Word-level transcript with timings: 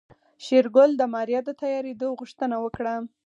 شېرګل 0.45 0.91
د 0.97 1.01
ماريا 1.13 1.39
د 1.45 1.49
تيارېدو 1.61 2.07
غوښتنه 2.19 2.55
وکړه. 2.63 2.95